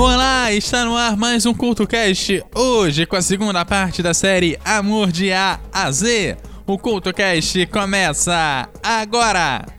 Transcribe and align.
Olá, 0.00 0.52
está 0.52 0.84
no 0.84 0.96
ar 0.96 1.16
mais 1.16 1.44
um 1.44 1.52
CultoCast, 1.52 2.44
hoje 2.54 3.04
com 3.04 3.16
a 3.16 3.20
segunda 3.20 3.64
parte 3.64 4.00
da 4.00 4.14
série 4.14 4.56
Amor 4.64 5.10
de 5.10 5.32
A 5.32 5.58
a 5.72 5.90
Z. 5.90 6.36
O 6.64 6.78
CultoCast 6.78 7.66
começa 7.66 8.68
agora! 8.80 9.77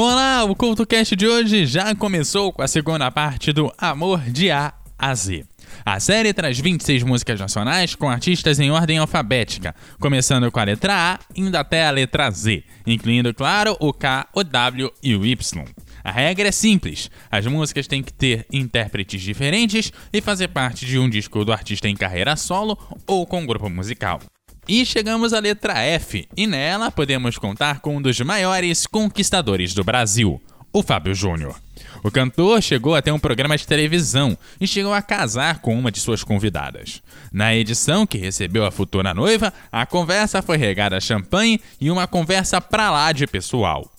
Olá, 0.00 0.44
o 0.44 0.54
CultoCast 0.54 1.16
de 1.16 1.26
hoje 1.26 1.66
já 1.66 1.92
começou 1.92 2.52
com 2.52 2.62
a 2.62 2.68
segunda 2.68 3.10
parte 3.10 3.52
do 3.52 3.74
Amor 3.76 4.20
de 4.30 4.48
A 4.48 4.72
a 4.96 5.12
Z. 5.12 5.44
A 5.84 5.98
série 5.98 6.32
traz 6.32 6.60
26 6.60 7.02
músicas 7.02 7.40
nacionais 7.40 7.96
com 7.96 8.08
artistas 8.08 8.60
em 8.60 8.70
ordem 8.70 8.98
alfabética, 8.98 9.74
começando 9.98 10.52
com 10.52 10.60
a 10.60 10.62
letra 10.62 10.94
A, 10.94 11.18
indo 11.34 11.56
até 11.56 11.84
a 11.84 11.90
letra 11.90 12.30
Z, 12.30 12.62
incluindo, 12.86 13.34
claro, 13.34 13.76
o 13.80 13.92
K, 13.92 14.28
o 14.32 14.44
W 14.44 14.88
e 15.02 15.16
o 15.16 15.26
Y. 15.26 15.64
A 16.04 16.12
regra 16.12 16.46
é 16.46 16.52
simples: 16.52 17.10
as 17.28 17.44
músicas 17.46 17.88
têm 17.88 18.00
que 18.00 18.12
ter 18.12 18.46
intérpretes 18.52 19.20
diferentes 19.20 19.92
e 20.12 20.20
fazer 20.20 20.46
parte 20.46 20.86
de 20.86 20.96
um 20.96 21.10
disco 21.10 21.44
do 21.44 21.52
artista 21.52 21.88
em 21.88 21.96
carreira 21.96 22.36
solo 22.36 22.78
ou 23.04 23.26
com 23.26 23.44
grupo 23.44 23.68
musical. 23.68 24.20
E 24.68 24.84
chegamos 24.84 25.32
à 25.32 25.40
letra 25.40 25.78
F, 25.78 26.28
e 26.36 26.46
nela 26.46 26.90
podemos 26.90 27.38
contar 27.38 27.80
com 27.80 27.96
um 27.96 28.02
dos 28.02 28.20
maiores 28.20 28.86
conquistadores 28.86 29.72
do 29.72 29.82
Brasil, 29.82 30.38
o 30.70 30.82
Fábio 30.82 31.14
Júnior. 31.14 31.58
O 32.04 32.10
cantor 32.10 32.62
chegou 32.62 32.94
até 32.94 33.10
um 33.10 33.18
programa 33.18 33.56
de 33.56 33.66
televisão 33.66 34.36
e 34.60 34.66
chegou 34.66 34.92
a 34.92 35.00
casar 35.00 35.60
com 35.60 35.74
uma 35.74 35.90
de 35.90 35.98
suas 36.00 36.22
convidadas. 36.22 37.02
Na 37.32 37.54
edição 37.54 38.06
que 38.06 38.18
recebeu 38.18 38.66
a 38.66 38.70
futura 38.70 39.14
noiva, 39.14 39.54
a 39.72 39.86
conversa 39.86 40.42
foi 40.42 40.58
regada 40.58 40.98
a 40.98 41.00
champanhe 41.00 41.58
e 41.80 41.90
uma 41.90 42.06
conversa 42.06 42.60
pra 42.60 42.90
lá 42.90 43.10
de 43.10 43.26
pessoal. 43.26 43.90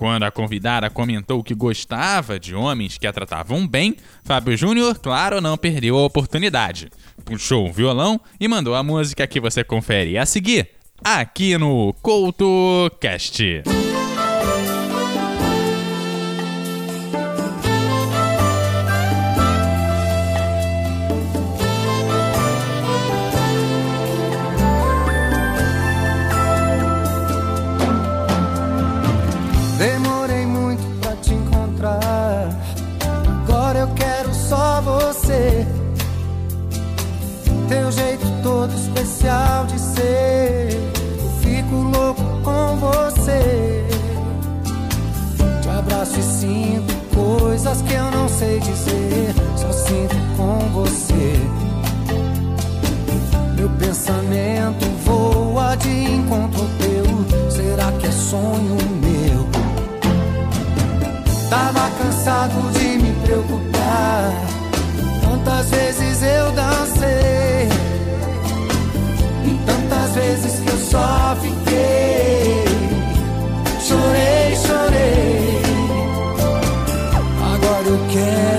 Quando 0.00 0.22
a 0.22 0.30
convidada 0.30 0.88
comentou 0.88 1.44
que 1.44 1.54
gostava 1.54 2.40
de 2.40 2.54
homens 2.54 2.96
que 2.96 3.06
a 3.06 3.12
tratavam 3.12 3.68
bem, 3.68 3.94
Fábio 4.24 4.56
Júnior, 4.56 4.98
claro, 4.98 5.42
não 5.42 5.58
perdeu 5.58 5.98
a 5.98 6.06
oportunidade. 6.06 6.88
Puxou 7.22 7.68
o 7.68 7.72
violão 7.72 8.18
e 8.40 8.48
mandou 8.48 8.74
a 8.74 8.82
música 8.82 9.26
que 9.26 9.38
você 9.38 9.62
confere 9.62 10.16
a 10.16 10.24
seguir, 10.24 10.70
aqui 11.04 11.58
no 11.58 11.92
CoutoCast. 12.00 13.62
Demorei 13.64 13.89
coisas 47.70 47.82
que 47.82 47.94
eu 47.94 48.10
não 48.10 48.28
sei 48.28 48.58
dizer. 48.60 49.34
Só 49.56 49.72
sinto 49.72 50.16
com 50.36 50.58
você. 50.72 51.40
Meu 53.56 53.68
pensamento 53.70 54.86
voa 55.04 55.76
de 55.76 55.88
encontro 55.88 56.68
teu. 56.78 57.50
Será 57.50 57.92
que 57.92 58.06
é 58.06 58.10
sonho 58.10 58.76
meu? 59.02 59.48
Tava 61.48 61.90
cansado 61.98 62.72
de 62.72 62.88
me 62.98 63.12
preocupar. 63.24 64.32
Tantas 65.22 65.70
vezes 65.70 66.22
eu 66.22 66.52
dancei. 66.52 67.68
E 69.44 69.60
tantas 69.66 70.14
vezes 70.14 70.60
que 70.60 70.70
eu 70.70 70.78
só 70.78 71.36
fiquei. 71.40 72.64
Chorei, 73.80 74.56
chorei. 74.56 75.29
Agora 78.08 78.49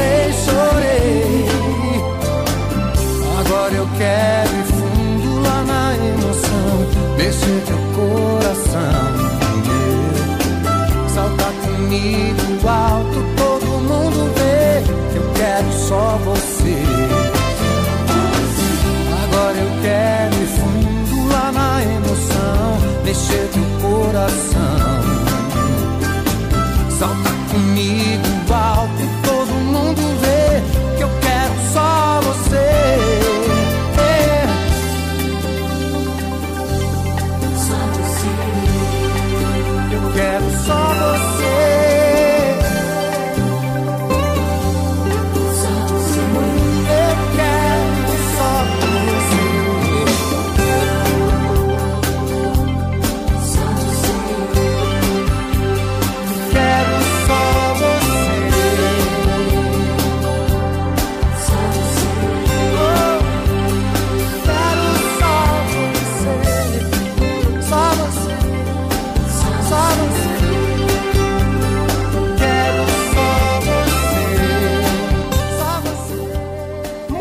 Chorei, 0.00 0.32
chorei. 0.32 1.44
Agora 3.38 3.74
eu 3.74 3.88
quero 3.98 4.56
ir 4.56 4.64
fundo 4.64 5.42
lá 5.42 5.62
na 5.64 5.94
emoção. 5.94 6.86
Mexer 7.18 7.62
teu 7.66 7.78
coração. 7.94 8.80
Salta 11.08 11.52
comigo 11.62 12.68
alto, 12.68 13.24
todo 13.36 13.66
mundo 13.66 14.32
vê 14.36 14.82
que 15.12 15.16
eu 15.16 15.32
quero 15.34 15.72
só 15.72 16.18
você. 16.24 16.82
Agora 19.24 19.58
eu 19.58 19.70
quero 19.82 20.34
ir 20.42 20.46
fundo 20.46 21.28
lá 21.30 21.52
na 21.52 21.82
emoção. 21.82 22.78
Mexer 23.04 23.50
teu 23.52 23.64
coração. 23.82 25.00
Salta 26.98 27.30
comigo 27.50 28.39
só 31.72 32.20
você. 32.22 33.09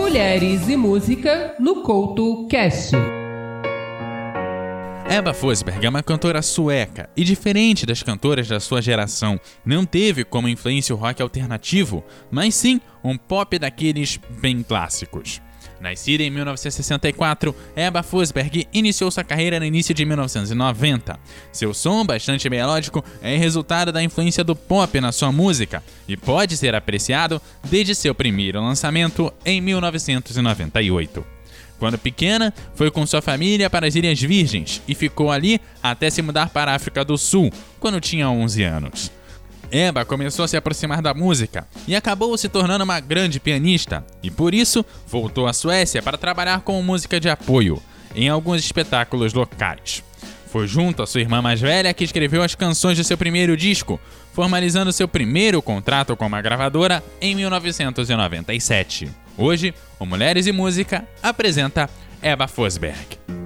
Mulheres 0.10 0.68
e 0.68 0.76
música 0.76 1.54
no 1.60 1.84
Couto 1.84 2.48
Cast. 2.48 2.96
Eva 5.08 5.36
Forsberg 5.36 5.86
é 5.86 5.88
uma 5.88 6.02
cantora 6.02 6.42
sueca 6.42 7.08
e, 7.16 7.24
diferente 7.24 7.86
das 7.86 8.02
cantoras 8.02 8.48
da 8.48 8.60
sua 8.60 8.82
geração, 8.82 9.40
não 9.64 9.86
teve 9.86 10.24
como 10.26 10.50
influência 10.50 10.96
o 10.96 10.98
rock 10.98 11.22
alternativo, 11.22 12.04
mas 12.32 12.56
sim 12.56 12.82
um 13.04 13.16
pop 13.16 13.60
daqueles 13.60 14.20
bem 14.42 14.64
clássicos. 14.64 15.40
Nascida 15.80 16.24
em 16.24 16.30
1964, 16.30 17.56
Eva 17.76 18.04
Forsberg 18.04 18.68
iniciou 18.74 19.10
sua 19.10 19.24
carreira 19.24 19.60
no 19.60 19.66
início 19.66 19.94
de 19.94 20.04
1990. 20.06 21.20
Seu 21.52 21.74
som, 21.74 22.06
bastante 22.06 22.50
melódico, 22.50 23.04
é 23.22 23.38
resultado 23.38 23.92
da 23.92 24.04
influência 24.04 24.44
do 24.44 24.56
pop 24.56 25.00
na 25.00 25.12
sua 25.12 25.32
música 25.32 25.84
e 26.08 26.18
pode 26.18 26.58
ser 26.58 26.76
apreciado 26.76 27.42
desde 27.70 27.96
seu 27.96 28.14
primeiro 28.14 28.62
lançamento 28.62 29.34
em 29.46 29.62
1998. 29.62 31.26
Quando 31.80 31.98
pequena, 31.98 32.54
foi 32.76 32.92
com 32.92 33.06
sua 33.06 33.22
família 33.22 33.70
para 33.70 33.88
as 33.88 33.96
Ilhas 33.96 34.20
Virgens 34.20 34.82
e 34.86 34.94
ficou 34.94 35.32
ali 35.32 35.62
até 35.82 36.10
se 36.10 36.22
mudar 36.22 36.50
para 36.50 36.74
a 36.74 36.76
África 36.76 37.06
do 37.06 37.18
Sul, 37.18 37.50
quando 37.80 38.02
tinha 38.02 38.30
11 38.30 38.64
anos. 38.64 39.19
Eva 39.72 40.04
começou 40.04 40.46
a 40.46 40.48
se 40.48 40.58
aproximar 40.58 41.02
da 41.02 41.14
música 41.14 41.68
e 41.88 41.96
acabou 41.96 42.38
se 42.38 42.50
tornando 42.50 42.84
uma 42.84 43.00
grande 43.00 43.40
pianista, 43.40 44.06
e 44.24 44.32
por 44.32 44.54
isso 44.54 44.86
voltou 45.08 45.48
à 45.48 45.54
Suécia 45.54 46.02
para 46.02 46.18
trabalhar 46.18 46.62
com 46.62 46.82
música 46.82 47.20
de 47.20 47.30
apoio 47.30 47.82
em 48.16 48.30
alguns 48.30 48.60
espetáculos 48.62 49.34
locais. 49.34 50.04
Foi 50.52 50.68
junto 50.68 51.04
à 51.04 51.08
sua 51.08 51.22
irmã 51.22 51.42
mais 51.42 51.62
velha 51.62 51.94
que 51.94 52.04
escreveu 52.04 52.42
as 52.42 52.56
canções 52.56 52.98
de 52.98 53.04
seu 53.04 53.18
primeiro 53.18 53.56
disco, 53.56 54.00
formalizando 54.34 54.92
seu 54.92 55.08
primeiro 55.08 55.62
contrato 55.62 56.16
com 56.16 56.26
uma 56.26 56.42
gravadora 56.42 57.04
em 57.22 57.36
1997. 57.36 59.10
Hoje, 59.38 59.74
o 60.00 60.06
Mulheres 60.06 60.48
e 60.48 60.52
Música 60.52 61.08
apresenta 61.22 61.90
Eva 62.22 62.48
Fosberg. 62.48 63.39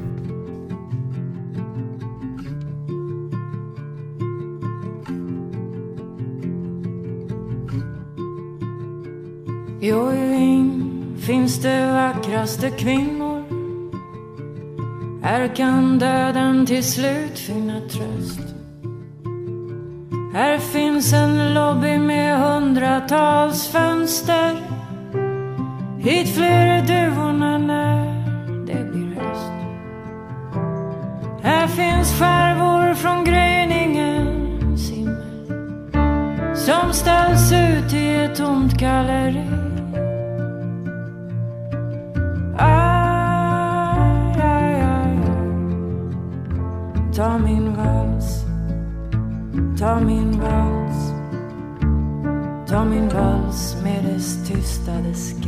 I 9.84 9.94
Ojving 9.94 11.16
finns 11.20 11.62
det 11.62 11.92
vackraste 11.94 12.70
kvinnor. 12.70 13.44
Här 15.24 15.56
kan 15.56 16.00
döden 16.00 16.66
till 16.66 16.84
slut 16.84 17.40
finna 17.40 17.80
tröst. 17.80 18.40
Här 20.34 20.58
finns 20.58 21.14
en 21.14 21.54
lobby 21.54 21.98
med 21.98 22.40
hundratals 22.40 23.68
fönster. 23.68 24.56
Hit 26.00 26.36
flyr 26.36 26.88
duvorna 26.88 27.58
när 27.58 28.06
det 28.66 28.92
blir 28.92 29.16
höst. 29.16 29.52
Här 31.42 31.68
finns 31.68 32.20
skärvor 32.20 32.94
från 32.94 33.26
gryningens 33.26 34.90
himmel 34.92 36.56
som 36.56 36.94
ställs 36.94 37.52
ut 37.52 37.94
i 37.94 38.16
ett 38.16 38.36
tomt 38.36 38.74
galleri. 38.74 39.63
Ta 47.16 47.38
min 47.38 47.76
vals, 47.76 48.44
ta 49.80 50.00
min 50.00 50.40
vals. 50.40 51.14
Ta 52.68 52.84
min 52.86 53.10
vals 53.10 53.76
med 53.84 54.04
dess 54.04 54.48
tystade 54.48 55.14
skratt 55.14 55.43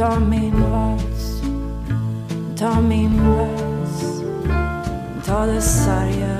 Ta 0.00 0.18
min 0.18 0.54
vals, 0.72 1.42
ta 2.58 2.80
min 2.80 3.20
vals 3.20 4.22
Ta 5.26 5.46
det 5.46 5.60
sargade 5.60 6.39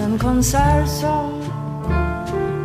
en 0.00 0.18
konsertsal 0.18 1.44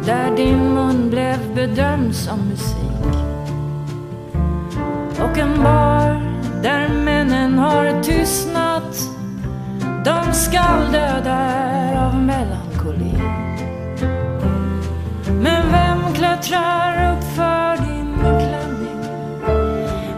där 0.06 0.36
din 0.36 0.74
mun 0.74 1.10
blev 1.10 1.56
bedömd 1.56 2.16
som 2.16 2.40
musik. 2.40 3.16
Och 5.20 5.38
en 5.38 5.64
bar 5.64 6.22
där 6.64 6.90
männen 6.90 7.60
har 7.60 8.04
tystnat. 8.04 9.10
De 10.06 10.34
skall 10.34 10.92
dö 10.92 11.22
där 11.24 12.06
av 12.06 12.16
melankoli. 12.16 13.18
Men 15.42 15.72
vem 15.72 16.14
klättrar 16.14 17.14
upp 17.14 17.24
för 17.24 17.78
din 17.78 18.16
klänning 18.20 19.06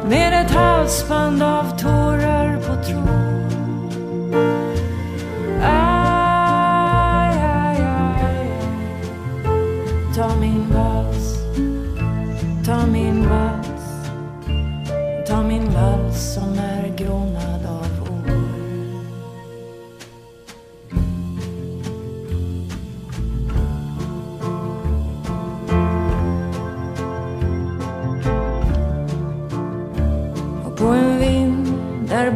med 0.10 0.46
ett 0.46 0.52
halsband 0.52 1.44
av 1.44 1.78
tårar 1.78 2.58
på 2.58 2.84
tråd? 2.84 3.25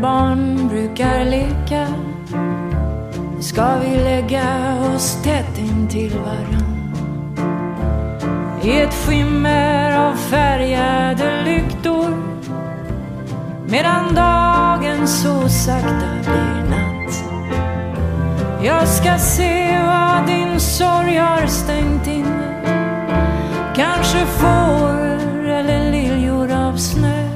Barn 0.01 0.67
brukar 0.67 1.25
leka 1.25 1.87
ska 3.41 3.79
vi 3.79 4.03
lägga 4.03 4.75
oss 4.95 5.23
tätt 5.23 5.57
intill 5.57 6.13
varann 6.25 6.79
i 8.63 8.81
ett 8.81 8.93
skimmer 8.93 9.97
av 9.97 10.15
färgade 10.15 11.43
lyktor 11.45 12.29
medan 13.67 14.15
dagen 14.15 15.07
så 15.07 15.49
sakta 15.49 16.09
blir 16.21 16.69
natt. 16.69 17.23
Jag 18.63 18.87
ska 18.87 19.17
se 19.17 19.79
vad 19.81 20.27
din 20.27 20.59
sorg 20.59 21.15
har 21.15 21.47
stängt 21.47 22.07
inne. 22.07 22.63
Kanske 23.75 24.25
får 24.25 25.49
eller 25.49 25.91
liljor 25.91 26.51
av 26.51 26.77
snö 26.77 27.28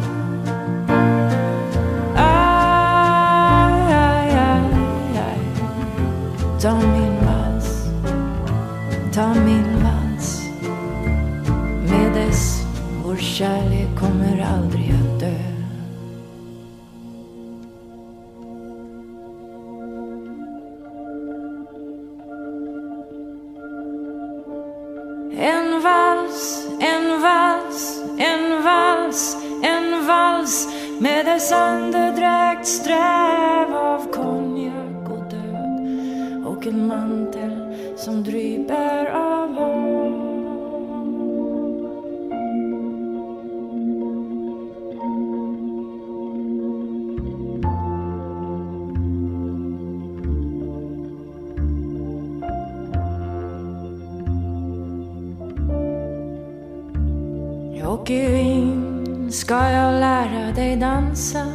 ska 59.43 59.69
jag 59.69 59.99
lära 59.99 60.51
dig 60.51 60.75
dansa? 60.75 61.45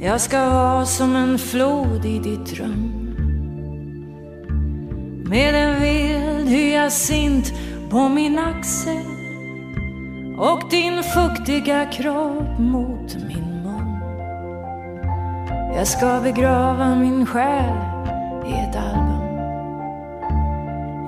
Jag 0.00 0.20
ska 0.20 0.50
vara 0.50 0.86
som 0.86 1.16
en 1.16 1.38
flod 1.38 2.04
i 2.04 2.18
ditt 2.18 2.52
rum. 2.52 2.92
Med 5.28 5.54
en 5.54 5.80
vild 5.80 6.48
hyacint 6.48 7.52
på 7.90 8.08
min 8.08 8.38
axel 8.38 9.04
och 10.38 10.70
din 10.70 11.02
fuktiga 11.02 11.86
kropp 11.86 12.58
mot 12.58 13.16
min 13.28 13.62
mun. 13.64 14.00
Jag 15.76 15.86
ska 15.86 16.20
begrava 16.22 16.94
min 16.94 17.26
själ 17.26 17.76
i 18.46 18.52
ett 18.52 18.76
album. 18.76 19.22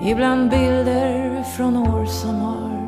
Ibland 0.06 0.50
bilder 0.50 1.42
från 1.56 1.76
år 1.76 2.06
som 2.06 2.34
har. 2.40 2.83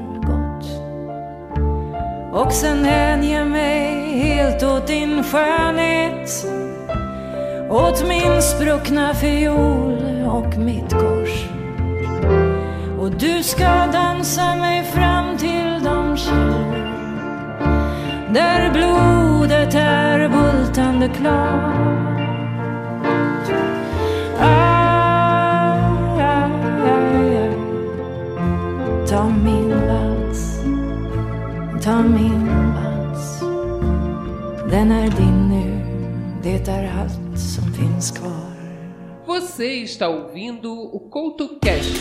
Och 2.36 2.52
sen 2.52 2.84
hänge 2.84 3.44
mig 3.44 4.18
helt 4.18 4.62
åt 4.62 4.86
din 4.86 5.22
skönhet. 5.22 6.46
Åt 7.70 8.08
min 8.08 8.42
spruckna 8.42 9.14
fiol 9.14 10.26
och 10.26 10.58
mitt 10.58 10.92
kors. 10.92 11.48
Och 13.00 13.10
du 13.10 13.42
ska 13.42 13.86
dansa 13.92 14.54
mig 14.54 14.84
fram 14.84 15.36
till 15.36 15.84
de 15.84 16.16
källor 16.16 16.76
Där 18.34 18.70
blodet 18.72 19.74
är 19.74 20.28
bultande 20.28 21.08
klart. 21.08 21.74
Ah, 24.40 24.46
ah, 26.18 26.30
ah, 26.30 26.48
ta 29.08 29.24
min 29.24 29.70
vals 29.88 30.56
Ta 31.86 32.02
min 32.02 32.25
Den 34.76 34.90
är 34.90 35.10
din 35.10 35.48
nu 35.48 35.82
Det 36.42 36.68
är 36.68 36.98
allt 36.98 37.38
som 37.38 37.72
finns 37.74 38.10
kvar 38.10 38.56
Você 39.26 39.64
está 39.64 40.08
ouvindo 40.08 40.72
o 40.72 41.00
CoutoCast. 41.10 41.96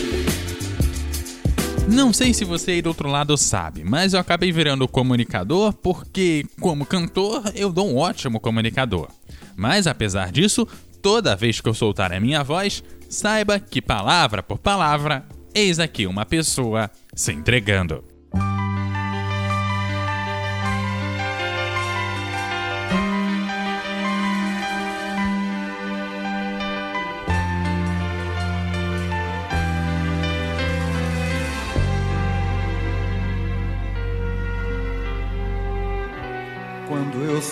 Não 1.88 2.12
sei 2.12 2.34
se 2.34 2.44
você 2.44 2.72
aí 2.72 2.82
do 2.82 2.88
outro 2.88 3.08
lado 3.08 3.36
sabe, 3.36 3.82
mas 3.82 4.12
eu 4.12 4.20
acabei 4.20 4.52
virando 4.52 4.86
comunicador 4.88 5.72
porque, 5.72 6.44
como 6.60 6.84
cantor, 6.84 7.42
eu 7.54 7.72
dou 7.72 7.90
um 7.90 7.96
ótimo 7.96 8.40
comunicador. 8.40 9.08
Mas 9.56 9.86
apesar 9.86 10.30
disso, 10.30 10.68
toda 11.00 11.34
vez 11.34 11.62
que 11.62 11.68
eu 11.68 11.74
soltar 11.74 12.12
a 12.12 12.20
minha 12.20 12.44
voz, 12.44 12.84
saiba 13.08 13.58
que 13.58 13.80
palavra 13.80 14.42
por 14.42 14.58
palavra, 14.58 15.24
eis 15.54 15.78
aqui 15.78 16.06
uma 16.06 16.26
pessoa 16.26 16.90
se 17.14 17.32
entregando. 17.32 18.15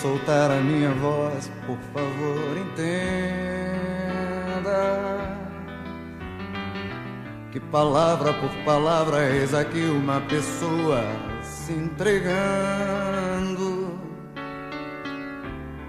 Soltar 0.05 0.51
a 0.51 0.57
minha 0.57 0.91
voz, 0.91 1.51
por 1.65 1.79
favor, 1.91 2.55
entenda 2.55 2.85
que 7.51 7.59
palavra 7.59 8.31
por 8.33 8.51
palavra 8.63 9.27
eis 9.31 9.51
aqui 9.55 9.83
uma 9.85 10.21
pessoa 10.21 11.03
se 11.41 11.73
entregando. 11.73 12.35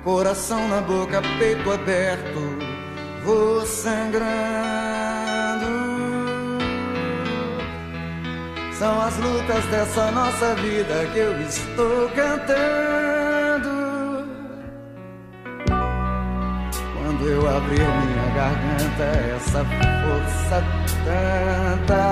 Coração 0.02 0.66
na 0.68 0.80
boca, 0.80 1.20
peito 1.38 1.70
aberto, 1.70 2.40
vou 3.22 3.66
sangrando. 3.66 4.26
São 8.78 8.98
as 8.98 9.18
lutas 9.18 9.66
dessa 9.66 10.10
nossa 10.10 10.54
vida 10.54 11.06
que 11.12 11.18
eu 11.18 11.38
estou 11.42 12.08
cantando. 12.14 13.05
Abrir 17.48 17.78
minha 17.78 18.26
garganta, 18.34 19.04
essa 19.36 19.64
força 19.64 20.64
tanta. 21.04 22.04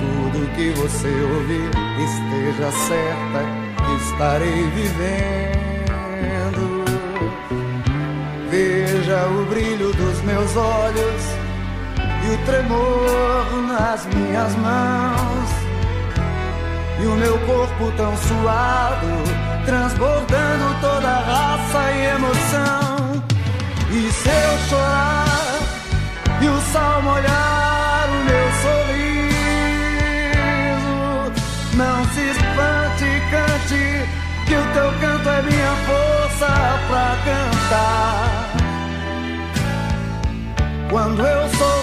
Tudo 0.00 0.52
que 0.56 0.70
você 0.72 1.08
ouvir, 1.08 1.70
esteja 2.02 2.70
certa 2.72 3.40
que 3.76 3.92
estarei 4.04 4.62
vivendo. 4.70 6.64
Veja 8.50 9.26
o 9.28 9.46
brilho 9.46 9.92
dos 9.94 10.20
meus 10.22 10.56
olhos 10.56 11.22
e 12.26 12.34
o 12.34 12.38
tremor 12.44 13.46
nas 13.68 14.04
minhas 14.06 14.54
mãos 14.56 15.50
e 17.00 17.06
o 17.06 17.14
meu 17.16 17.38
corpo 17.46 17.92
tão 17.96 18.16
suado, 18.16 19.06
transbordando 19.64 20.41
pra 36.92 37.16
cantar. 37.24 38.52
Quando 40.90 41.26
eu 41.26 41.48
soltar 41.48 41.81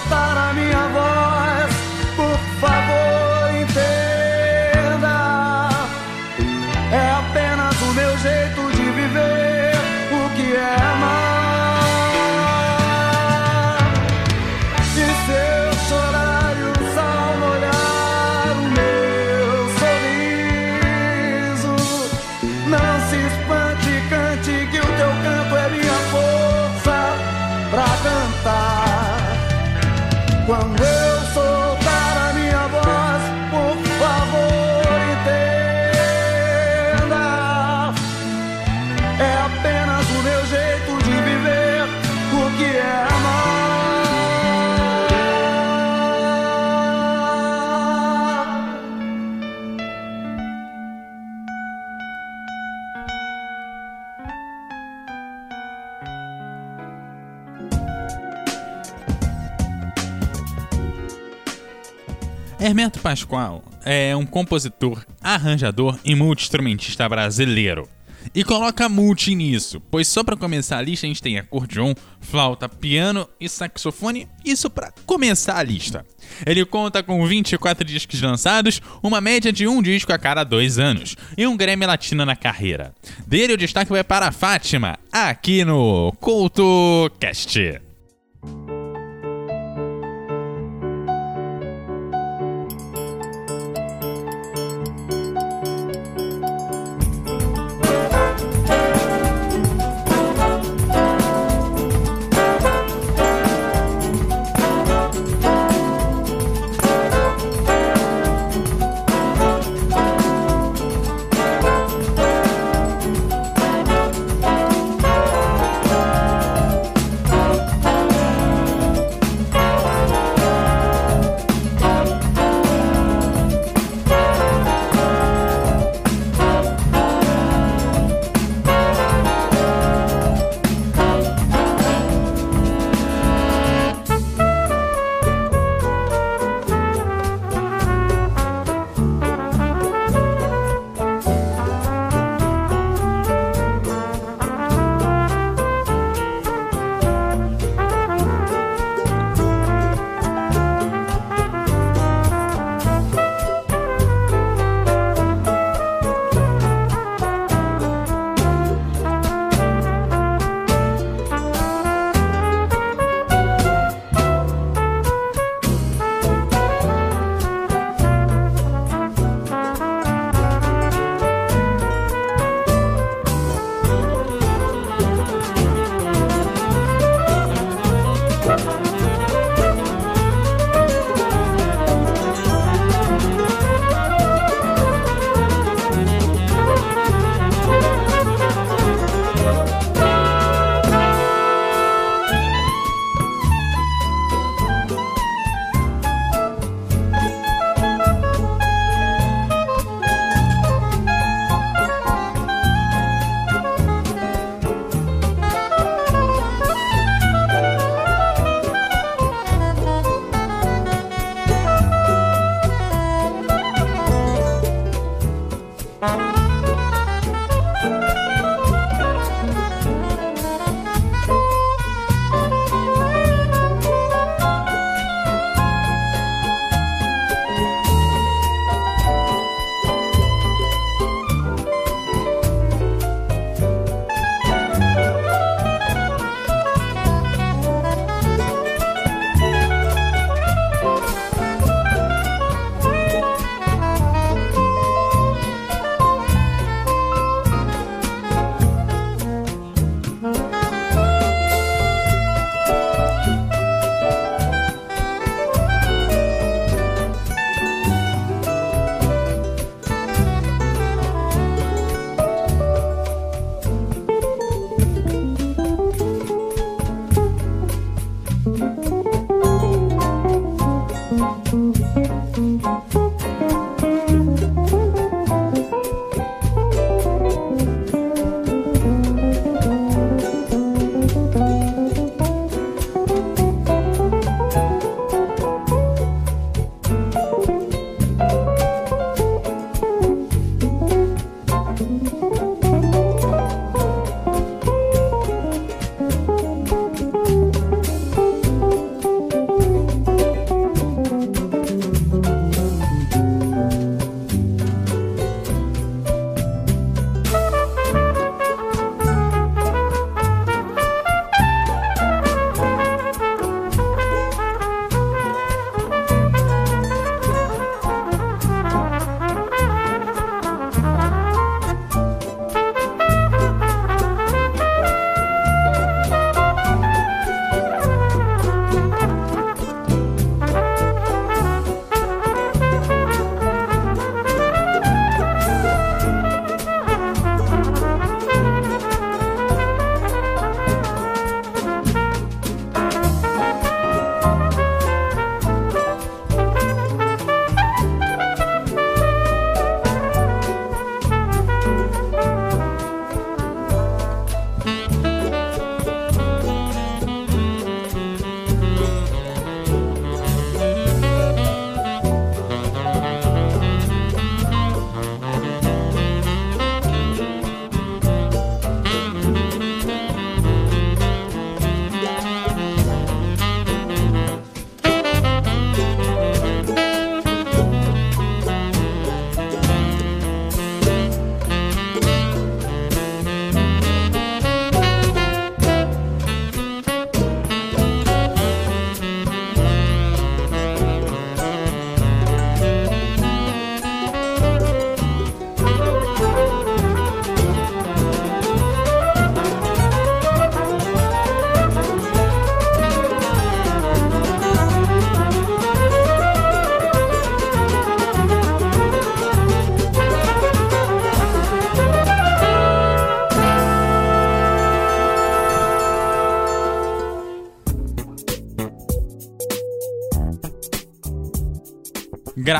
Hermeto 62.60 63.00
Pascoal 63.00 63.64
é 63.86 64.14
um 64.14 64.26
compositor, 64.26 65.02
arranjador 65.22 65.98
e 66.04 66.14
multi-instrumentista 66.14 67.08
brasileiro. 67.08 67.88
E 68.34 68.44
coloca 68.44 68.86
multi 68.86 69.34
nisso, 69.34 69.80
pois 69.90 70.06
só 70.06 70.22
para 70.22 70.36
começar 70.36 70.76
a 70.76 70.82
lista 70.82 71.06
a 71.06 71.08
gente 71.08 71.22
tem 71.22 71.38
acordeon, 71.38 71.94
flauta, 72.20 72.68
piano 72.68 73.26
e 73.40 73.48
saxofone, 73.48 74.28
isso 74.44 74.68
para 74.68 74.92
começar 75.06 75.56
a 75.56 75.62
lista. 75.62 76.04
Ele 76.44 76.62
conta 76.66 77.02
com 77.02 77.26
24 77.26 77.82
discos 77.82 78.20
lançados, 78.20 78.82
uma 79.02 79.22
média 79.22 79.50
de 79.50 79.66
um 79.66 79.80
disco 79.80 80.12
a 80.12 80.18
cada 80.18 80.44
dois 80.44 80.78
anos, 80.78 81.16
e 81.38 81.46
um 81.46 81.56
Grammy 81.56 81.86
Latino 81.86 82.26
na 82.26 82.36
carreira. 82.36 82.94
Dele 83.26 83.54
o 83.54 83.58
destaque 83.58 83.90
vai 83.90 84.04
para 84.04 84.28
a 84.28 84.32
Fátima, 84.32 84.98
aqui 85.10 85.64
no 85.64 86.12
CoutoCast. 86.20 87.89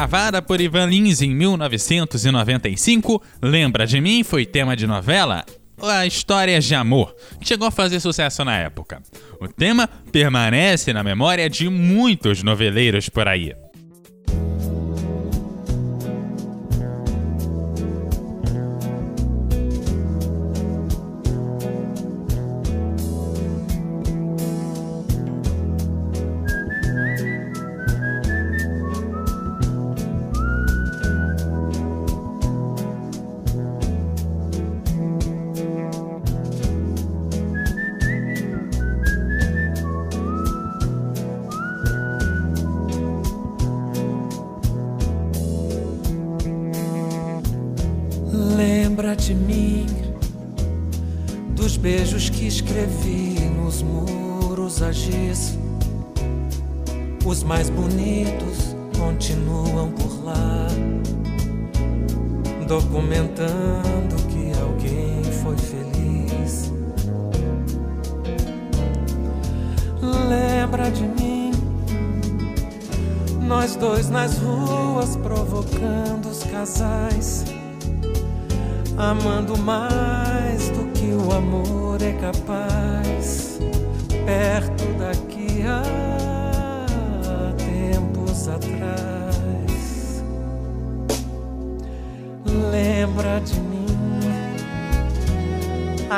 Gravada 0.00 0.40
por 0.40 0.62
Ivan 0.62 0.86
Lins 0.86 1.20
em 1.20 1.28
1995, 1.34 3.22
Lembra 3.42 3.86
de 3.86 4.00
Mim 4.00 4.24
foi 4.24 4.46
tema 4.46 4.74
de 4.74 4.86
novela 4.86 5.44
A 5.78 6.06
Histórias 6.06 6.64
de 6.64 6.74
Amor, 6.74 7.14
que 7.38 7.46
chegou 7.46 7.68
a 7.68 7.70
fazer 7.70 8.00
sucesso 8.00 8.42
na 8.42 8.56
época. 8.56 9.02
O 9.38 9.46
tema 9.46 9.86
permanece 10.10 10.94
na 10.94 11.04
memória 11.04 11.50
de 11.50 11.68
muitos 11.68 12.42
noveleiros 12.42 13.10
por 13.10 13.28
aí. 13.28 13.54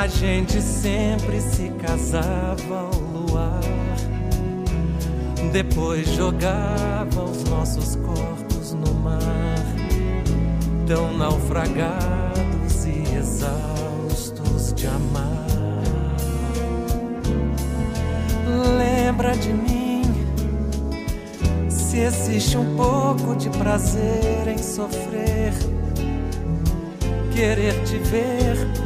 A 0.03 0.09
gente 0.09 0.61
sempre 0.61 1.41
se 1.41 1.69
casava 1.81 2.91
ao 2.93 3.01
luar, 3.01 3.61
depois 5.53 6.09
jogava 6.09 7.23
os 7.23 7.45
nossos 7.45 7.95
corpos 7.95 8.73
no 8.73 8.93
mar, 8.95 9.65
tão 10.89 11.17
naufragados 11.17 12.85
e 12.85 13.15
exaustos 13.17 14.73
de 14.75 14.89
amar. 14.89 15.47
Lembra 18.77 19.37
de 19.37 19.53
mim? 19.53 20.03
Se 21.69 22.01
existe 22.01 22.57
um 22.57 22.75
pouco 22.75 23.37
de 23.37 23.49
prazer 23.51 24.49
em 24.49 24.59
sofrer, 24.59 25.53
querer 27.33 27.85
te 27.85 27.99
ver, 27.99 28.82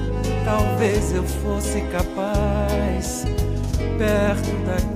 talvez 0.47 1.13
eu 1.13 1.25
fosse 1.25 1.81
capaz, 1.91 3.25
perto 3.99 4.53
daqui 4.65 4.96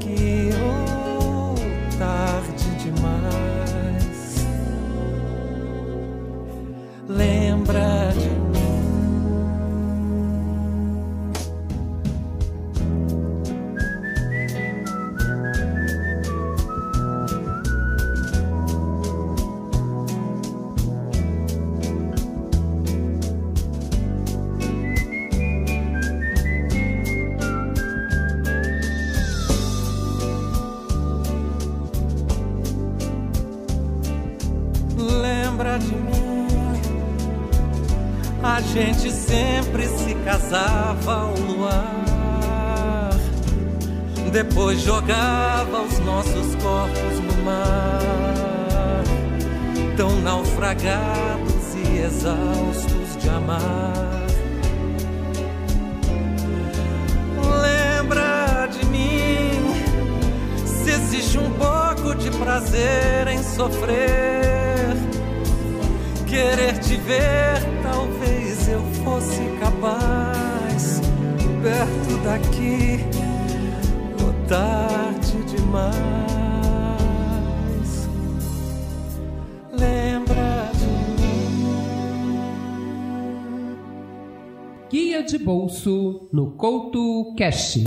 A 38.60 38.62
gente 38.62 39.10
sempre 39.10 39.88
se 39.88 40.14
casava 40.16 41.14
ao 41.14 41.34
luar, 41.34 43.10
depois 44.30 44.82
jogava 44.82 45.80
os 45.80 45.98
nossos 46.00 46.54
corpos 46.56 47.20
no 47.20 47.42
mar, 47.42 49.02
tão 49.96 50.14
naufragados 50.20 51.74
e 51.74 52.00
exaustos 52.00 53.16
de 53.18 53.30
amar. 53.30 54.26
Lembra 57.62 58.66
de 58.66 58.84
mim? 58.84 59.72
Se 60.66 60.90
existe 60.90 61.38
um 61.38 61.50
pouco 61.52 62.14
de 62.14 62.30
prazer 62.32 63.26
em 63.26 63.42
sofrer, 63.42 64.39
querer 66.30 66.78
te 66.78 66.96
ver, 66.96 67.58
talvez 67.82 68.68
eu 68.68 68.80
fosse 69.02 69.42
capaz, 69.58 71.00
perto 71.60 72.16
daqui, 72.22 73.00
ou 74.22 74.32
tarde 74.46 75.42
demais. 75.46 75.90
Lembra 79.72 80.70
de 80.72 80.86
mim? 81.20 81.66
Guia 84.88 85.24
de 85.24 85.36
bolso 85.36 86.28
no 86.32 86.52
Couto 86.52 87.34
Cash. 87.36 87.78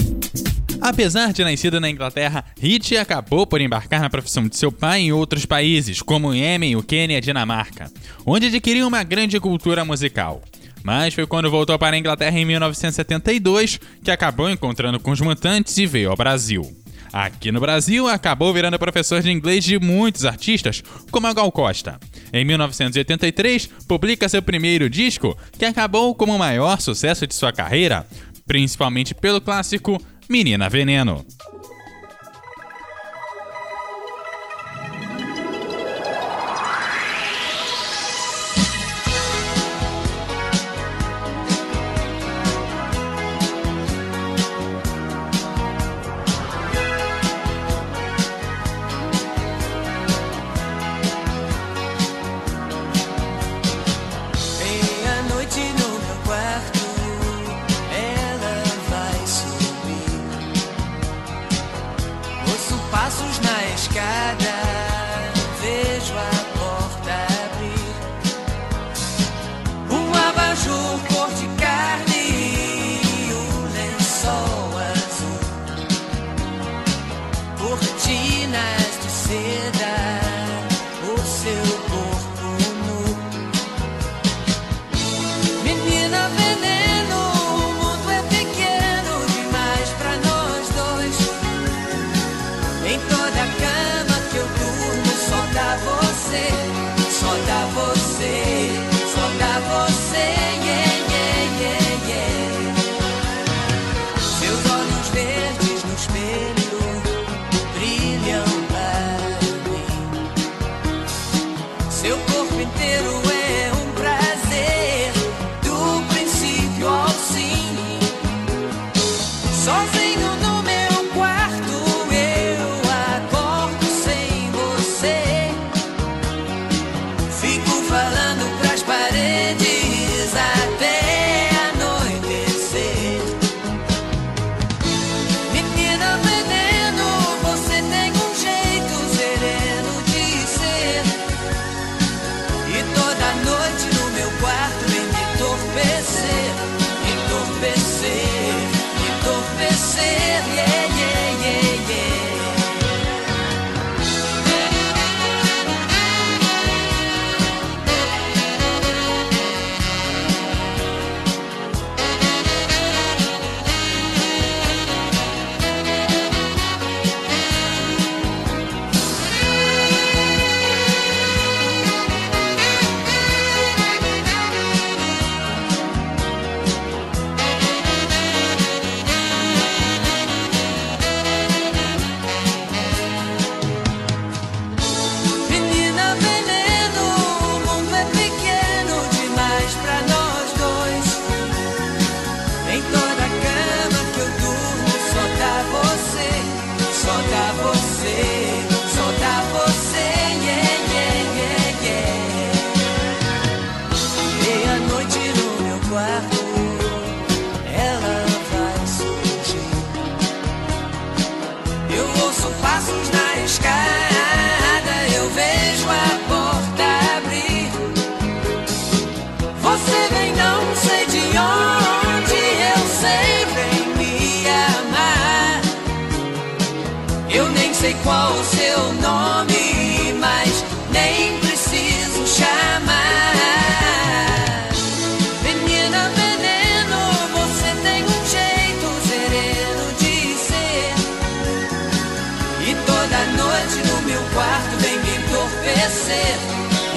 Apesar 0.83 1.31
de 1.31 1.45
nascido 1.45 1.79
na 1.79 1.89
Inglaterra, 1.89 2.43
Hit 2.59 2.97
acabou 2.97 3.47
por 3.47 3.61
embarcar 3.61 4.01
na 4.01 4.09
profissão 4.09 4.49
de 4.49 4.57
seu 4.57 4.69
pai 4.69 4.99
em 4.99 5.13
outros 5.13 5.45
países, 5.45 6.01
como 6.01 6.27
o 6.27 6.35
Iêmen, 6.35 6.75
o 6.75 6.83
Quênia 6.83 7.15
e 7.15 7.17
a 7.19 7.21
Dinamarca, 7.21 7.89
onde 8.25 8.47
adquiriu 8.47 8.85
uma 8.85 9.01
grande 9.01 9.39
cultura 9.39 9.85
musical. 9.85 10.41
Mas 10.83 11.13
foi 11.13 11.25
quando 11.25 11.49
voltou 11.49 11.79
para 11.79 11.95
a 11.95 11.99
Inglaterra 11.99 12.37
em 12.37 12.43
1972 12.43 13.79
que 14.03 14.11
acabou 14.11 14.49
encontrando 14.49 14.99
com 14.99 15.11
os 15.11 15.21
Mutantes 15.21 15.77
e 15.77 15.85
veio 15.85 16.11
ao 16.11 16.17
Brasil. 16.17 16.69
Aqui 17.13 17.49
no 17.49 17.61
Brasil, 17.61 18.09
acabou 18.09 18.53
virando 18.53 18.77
professor 18.77 19.21
de 19.21 19.31
inglês 19.31 19.63
de 19.63 19.79
muitos 19.79 20.25
artistas, 20.25 20.83
como 21.09 21.27
a 21.27 21.33
Gal 21.33 21.49
Costa. 21.49 21.97
Em 22.33 22.43
1983, 22.43 23.67
publica 23.87 24.27
seu 24.27 24.41
primeiro 24.41 24.89
disco, 24.89 25.37
que 25.57 25.63
acabou 25.63 26.13
como 26.13 26.35
o 26.35 26.39
maior 26.39 26.81
sucesso 26.81 27.25
de 27.25 27.33
sua 27.33 27.53
carreira, 27.53 28.05
principalmente 28.45 29.15
pelo 29.15 29.39
clássico 29.39 30.01
Menina 30.33 30.67
Veneno. 30.67 31.23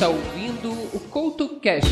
está 0.00 0.08
ouvindo 0.08 0.72
o 0.72 1.00
CoutoCast. 1.10 1.86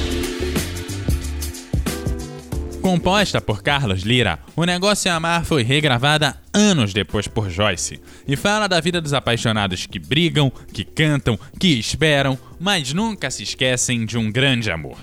Composta 2.81 3.38
por 3.38 3.62
Carlos 3.62 4.01
Lira, 4.01 4.38
O 4.57 4.64
Negócio 4.64 5.11
é 5.11 5.12
Amar 5.12 5.44
foi 5.44 5.62
regravada 5.62 6.40
anos 6.55 6.94
depois 6.94 7.29
por 7.29 7.51
Joyce 7.51 8.01
e 8.27 8.35
fala 8.35 8.66
da 8.66 8.81
vida 8.81 8.99
dos 8.99 9.12
apaixonados 9.12 9.85
que 9.85 9.99
brigam, 9.99 10.51
que 10.73 10.87
cantam, 10.87 11.38
que 11.61 11.79
esperam, 11.79 12.38
mas 12.59 12.94
nunca 12.94 13.31
se 13.31 13.42
esquecem 13.42 14.07
de 14.07 14.16
um 14.16 14.33
grande 14.33 14.71
amor. 14.71 14.97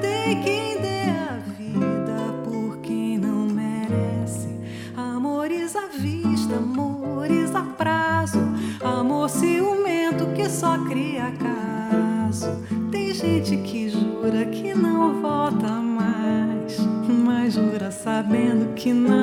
tem 0.00 0.42
quem 0.42 0.80
dê 0.80 1.10
a 1.10 1.38
vida 1.58 2.34
por 2.44 2.78
quem 2.78 3.18
não 3.18 3.46
merece. 3.46 4.48
Amores 4.96 5.76
à 5.76 5.86
vista, 5.86 6.56
amores 6.56 7.54
a 7.54 7.62
prazo, 7.62 8.40
amor 8.82 9.28
ciumento 9.28 10.26
que 10.34 10.48
só 10.48 10.78
cria 10.86 11.32
caso. 11.32 12.62
Tem 12.90 13.12
gente 13.12 13.56
que 13.58 13.88
jura 13.88 14.44
que 14.46 14.74
não 14.74 15.20
volta 15.20 15.68
mais, 15.68 16.78
mas 17.24 17.54
jura 17.54 17.90
sabendo 17.90 18.74
que 18.74 18.92
não. 18.92 19.17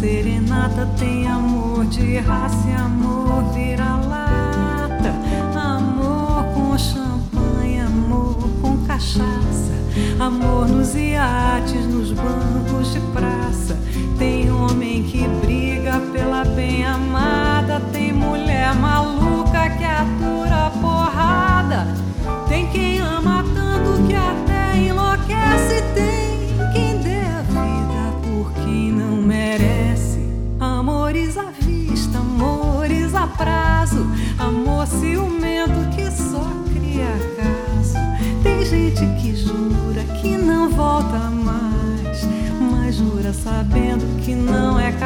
Serenata, 0.00 0.86
tem 0.98 1.26
amor 1.26 1.86
de 1.86 2.18
raça 2.18 2.68
e 2.68 2.74
amor 2.74 3.52
vira-lata, 3.54 5.14
amor 5.54 6.44
com 6.54 6.76
champanhe, 6.76 7.80
amor 7.80 8.36
com 8.60 8.76
cachaça, 8.86 9.74
amor 10.18 10.68
nos 10.68 10.94
iates, 10.94 11.86
nos 11.86 12.12
bancos 12.12 12.92
de 12.92 13.00
praça. 13.12 13.45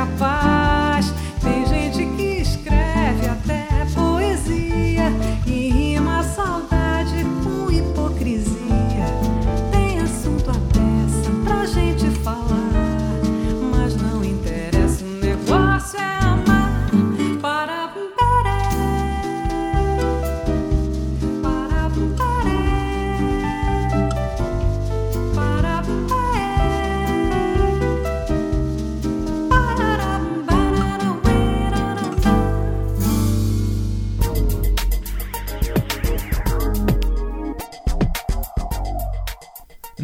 Não 0.00 0.39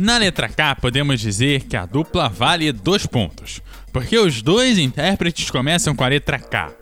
Na 0.07 0.19
letra 0.19 0.49
K, 0.49 0.77
podemos 0.77 1.21
dizer 1.21 1.65
que 1.65 1.77
a 1.77 1.85
dupla 1.85 2.29
vale 2.29 2.71
dois 2.71 3.05
pontos, 3.05 3.61
porque 3.93 4.17
os 4.17 4.41
dois 4.41 4.79
intérpretes 4.79 5.51
começam 5.51 5.97
com 5.97 6.05
a 6.05 6.07
letra 6.07 6.39
K. 6.39 6.73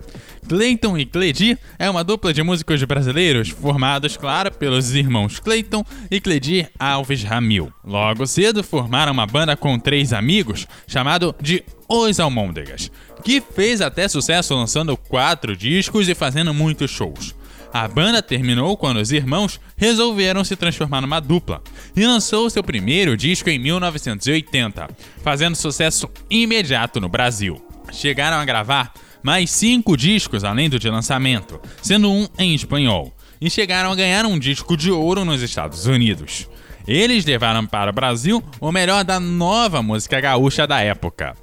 Clayton 0.46 0.98
e 0.98 1.06
Cledi 1.06 1.58
é 1.78 1.88
uma 1.88 2.04
dupla 2.04 2.34
de 2.34 2.42
músicos 2.42 2.84
brasileiros 2.84 3.48
formados, 3.48 4.18
claro, 4.18 4.52
pelos 4.52 4.94
irmãos 4.94 5.40
Clayton 5.40 5.82
e 6.10 6.20
Cledi 6.20 6.68
Alves 6.78 7.22
Ramil. 7.22 7.72
Logo 7.82 8.26
cedo 8.26 8.62
formaram 8.62 9.12
uma 9.12 9.26
banda 9.26 9.56
com 9.56 9.78
três 9.78 10.12
amigos 10.12 10.66
chamado 10.86 11.34
de 11.40 11.64
Os 11.88 12.20
Almôndegas, 12.20 12.90
que 13.24 13.40
fez 13.40 13.80
até 13.80 14.06
sucesso 14.06 14.54
lançando 14.54 14.98
quatro 14.98 15.56
discos 15.56 16.10
e 16.10 16.14
fazendo 16.14 16.52
muitos 16.52 16.90
shows. 16.90 17.34
A 17.74 17.88
banda 17.88 18.22
terminou 18.22 18.76
quando 18.76 18.98
os 18.98 19.10
irmãos 19.10 19.60
resolveram 19.76 20.44
se 20.44 20.54
transformar 20.54 21.00
numa 21.00 21.18
dupla 21.18 21.60
e 21.96 22.06
lançou 22.06 22.48
seu 22.48 22.62
primeiro 22.62 23.16
disco 23.16 23.50
em 23.50 23.58
1980, 23.58 24.88
fazendo 25.24 25.56
sucesso 25.56 26.08
imediato 26.30 27.00
no 27.00 27.08
Brasil. 27.08 27.60
Chegaram 27.90 28.36
a 28.36 28.44
gravar 28.44 28.92
mais 29.24 29.50
cinco 29.50 29.96
discos 29.96 30.44
além 30.44 30.70
do 30.70 30.78
de 30.78 30.88
lançamento, 30.88 31.60
sendo 31.82 32.08
um 32.12 32.28
em 32.38 32.54
espanhol, 32.54 33.12
e 33.40 33.50
chegaram 33.50 33.90
a 33.90 33.96
ganhar 33.96 34.24
um 34.24 34.38
disco 34.38 34.76
de 34.76 34.92
ouro 34.92 35.24
nos 35.24 35.42
Estados 35.42 35.84
Unidos. 35.86 36.48
Eles 36.86 37.24
levaram 37.24 37.66
para 37.66 37.90
o 37.90 37.94
Brasil 37.94 38.40
o 38.60 38.70
melhor 38.70 39.02
da 39.02 39.18
nova 39.18 39.82
música 39.82 40.20
gaúcha 40.20 40.64
da 40.64 40.78
época. 40.78 41.34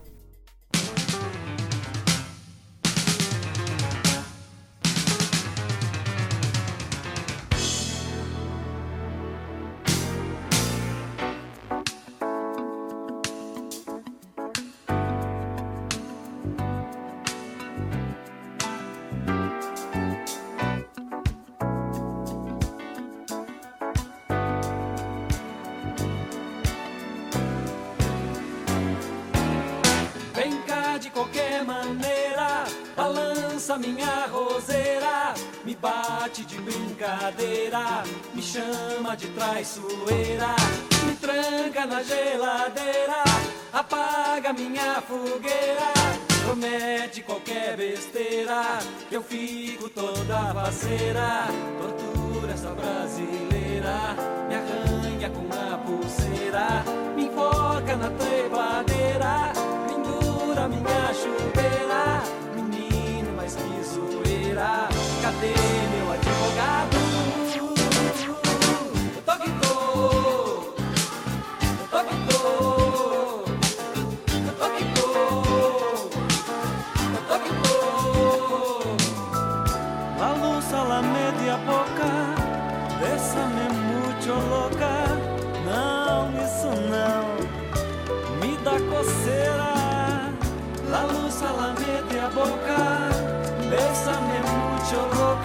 Qualquer 31.13 31.63
maneira, 31.63 32.63
balança 32.95 33.77
minha 33.77 34.27
roseira, 34.27 35.33
me 35.63 35.75
bate 35.75 36.45
de 36.45 36.57
brincadeira, 36.61 38.03
me 38.33 38.41
chama 38.41 39.15
de 39.15 39.27
traiçoeira, 39.27 40.55
me 41.05 41.15
tranca 41.15 41.85
na 41.85 42.01
geladeira, 42.01 43.23
apaga 43.73 44.53
minha 44.53 45.01
fogueira, 45.01 45.93
promete 46.45 47.21
qualquer 47.21 47.77
besteira, 47.77 48.79
eu 49.11 49.21
fico 49.21 49.89
toda 49.89 50.53
faceira, 50.53 51.47
tortura 51.81 52.53
essa 52.53 52.69
brasileira, 52.69 54.15
me 54.47 54.55
arranha 54.55 55.29
com 55.29 55.47
a 55.53 55.77
pulseira, 55.77 56.83
me 57.15 57.25
enfoca 57.25 57.95
na 57.95 58.09
trepadeira, 58.11 59.60
minha 60.67 61.13
chuteira, 61.13 62.23
menino, 62.55 63.31
mas 63.35 63.55
que 63.55 63.83
zoeira, 63.83 64.87
cadê 65.21 65.53
meu 65.95 66.11
advogado? 66.11 66.97
Eu 69.15 69.21
tô 69.25 69.33
que 69.37 69.49
tô, 69.61 69.75
eu 71.77 71.85
tô 71.89 71.99
que 72.03 72.15
tô, 72.27 72.43
eu 74.45 74.53
tô 74.53 74.65
que 74.69 74.83
eu 77.15 77.21
tô 77.27 77.35
que 77.39 77.51
tô. 77.63 77.77
La 80.19 80.29
luz 80.33 80.73
a 80.73 80.75
la 80.83 81.01
media 81.01 81.57
boca, 81.65 82.11
bésame 82.99 83.67
mucho 83.89 84.33
loca. 84.49 84.95
Não, 85.65 86.21
isso 86.43 86.69
não 86.89 87.25
me 88.39 88.51
dá 88.57 88.75
coceira. 88.89 89.60
La 91.41 91.47
luz 91.49 92.19
a 92.21 92.29
boca, 92.29 93.09
bésame 93.69 94.37
mucho 94.41 95.07
loca. 95.15 95.40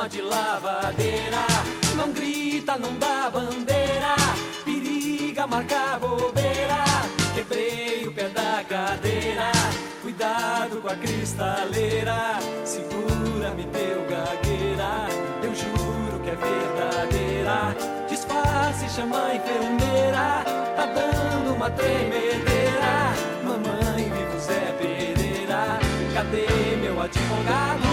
Chama 0.00 0.08
de 0.08 0.22
lavadeira. 0.22 1.46
Não 1.96 2.12
grita, 2.12 2.78
não 2.78 2.94
dá 2.94 3.30
bandeira, 3.30 4.14
periga 4.64 5.46
marcar 5.46 5.98
bobeira. 5.98 6.84
Quebrei 7.34 8.06
o 8.06 8.12
pé 8.12 8.28
da 8.28 8.64
cadeira, 8.64 9.52
cuidado 10.02 10.80
com 10.80 10.88
a 10.88 10.94
cristaleira. 10.94 12.38
Segura-me, 12.64 13.64
teu 13.64 14.00
gagueira, 14.08 15.08
eu 15.42 15.54
juro 15.54 16.20
que 16.22 16.30
é 16.30 16.36
verdadeira. 16.36 17.76
Disfarce, 18.08 18.88
chama 18.88 19.26
a 19.26 19.34
enfermeira, 19.34 20.44
tá 20.76 20.86
dando 20.86 21.54
uma 21.54 21.70
tremedeira. 21.70 23.12
Mamãe, 23.44 24.04
vivo 24.04 24.38
Zé 24.38 24.74
Pereira, 24.78 25.78
cadê 26.14 26.76
meu 26.76 27.00
advogado? 27.00 27.89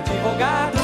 Advogado? 0.00 0.79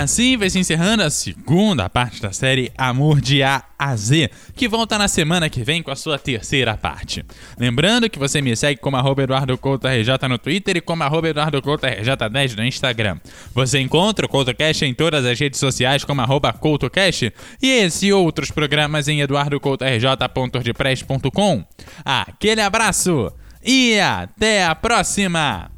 Assim 0.00 0.36
vai 0.38 0.48
se 0.48 0.58
encerrando 0.58 1.02
a 1.02 1.10
segunda 1.10 1.90
parte 1.90 2.22
da 2.22 2.32
série 2.32 2.72
Amor 2.78 3.20
de 3.20 3.42
A 3.42 3.62
a 3.78 3.94
Z, 3.94 4.30
que 4.56 4.66
volta 4.66 4.96
na 4.96 5.08
semana 5.08 5.50
que 5.50 5.62
vem 5.62 5.82
com 5.82 5.90
a 5.90 5.96
sua 5.96 6.18
terceira 6.18 6.74
parte. 6.74 7.22
Lembrando 7.58 8.08
que 8.08 8.18
você 8.18 8.40
me 8.40 8.56
segue 8.56 8.80
como 8.80 8.96
arroba 8.96 9.24
Eduardo 9.24 9.58
Couto 9.58 9.86
RJ 9.86 10.26
no 10.26 10.38
Twitter 10.38 10.78
e 10.78 10.80
como 10.80 11.02
arroba 11.02 11.28
Eduardo 11.28 11.60
Couto 11.60 11.86
RJ10 11.86 12.56
no 12.56 12.64
Instagram. 12.64 13.20
Você 13.52 13.78
encontra 13.78 14.24
o 14.24 14.28
CoutoCast 14.28 14.86
em 14.86 14.94
todas 14.94 15.26
as 15.26 15.38
redes 15.38 15.60
sociais 15.60 16.02
como 16.02 16.22
arroba 16.22 16.50
CoutoCast 16.50 17.30
e 17.60 17.68
esse 17.68 18.06
e 18.06 18.12
outros 18.14 18.50
programas 18.50 19.06
em 19.06 19.20
eduardocoutorj.wordpress.com. 19.20 21.64
Aquele 22.02 22.62
abraço 22.62 23.30
e 23.62 24.00
até 24.00 24.64
a 24.64 24.74
próxima! 24.74 25.70